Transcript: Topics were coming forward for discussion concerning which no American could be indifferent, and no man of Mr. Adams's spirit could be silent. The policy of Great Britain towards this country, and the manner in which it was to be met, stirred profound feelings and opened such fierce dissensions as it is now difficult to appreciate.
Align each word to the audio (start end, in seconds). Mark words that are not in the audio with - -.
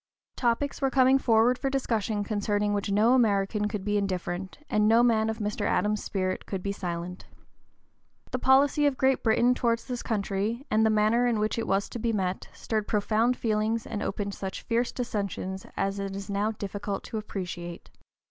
Topics 0.35 0.81
were 0.81 0.89
coming 0.89 1.19
forward 1.19 1.59
for 1.59 1.69
discussion 1.69 2.23
concerning 2.23 2.73
which 2.73 2.89
no 2.91 3.13
American 3.13 3.67
could 3.67 3.85
be 3.85 3.99
indifferent, 3.99 4.57
and 4.67 4.87
no 4.87 5.03
man 5.03 5.29
of 5.29 5.37
Mr. 5.37 5.63
Adams's 5.67 6.03
spirit 6.03 6.47
could 6.47 6.63
be 6.63 6.71
silent. 6.71 7.27
The 8.31 8.39
policy 8.39 8.87
of 8.87 8.97
Great 8.97 9.21
Britain 9.21 9.53
towards 9.53 9.85
this 9.85 10.01
country, 10.01 10.65
and 10.71 10.83
the 10.83 10.89
manner 10.89 11.27
in 11.27 11.37
which 11.37 11.59
it 11.59 11.67
was 11.67 11.87
to 11.89 11.99
be 11.99 12.13
met, 12.13 12.49
stirred 12.51 12.87
profound 12.87 13.37
feelings 13.37 13.85
and 13.85 14.01
opened 14.01 14.33
such 14.33 14.63
fierce 14.63 14.91
dissensions 14.91 15.67
as 15.77 15.99
it 15.99 16.15
is 16.15 16.31
now 16.31 16.49
difficult 16.49 17.03
to 17.03 17.19
appreciate. 17.19 17.91